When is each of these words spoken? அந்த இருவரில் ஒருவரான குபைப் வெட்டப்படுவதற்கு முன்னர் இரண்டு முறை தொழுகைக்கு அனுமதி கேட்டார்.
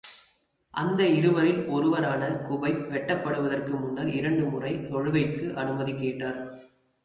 அந்த 0.73 1.01
இருவரில் 1.07 1.59
ஒருவரான 1.67 2.31
குபைப் 2.49 2.81
வெட்டப்படுவதற்கு 2.93 3.73
முன்னர் 3.79 4.11
இரண்டு 4.19 4.45
முறை 4.45 4.73
தொழுகைக்கு 4.89 5.47
அனுமதி 5.53 5.95
கேட்டார். 5.95 6.39